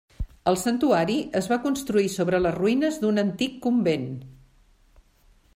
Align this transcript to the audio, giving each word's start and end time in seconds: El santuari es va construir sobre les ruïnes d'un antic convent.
El 0.51 0.55
santuari 0.61 1.17
es 1.41 1.49
va 1.51 1.59
construir 1.67 2.09
sobre 2.15 2.39
les 2.45 2.57
ruïnes 2.57 2.99
d'un 3.05 3.25
antic 3.27 3.63
convent. 3.67 4.09